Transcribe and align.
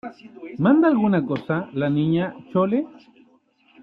¿manda 0.65 0.87
alguna 0.87 1.23
cosa 1.23 1.69
la 1.73 1.87
Niña 1.87 2.33
Chole? 2.49 2.79